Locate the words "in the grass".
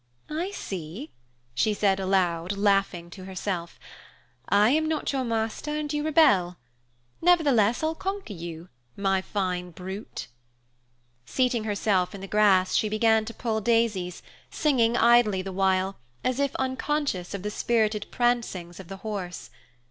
12.15-12.73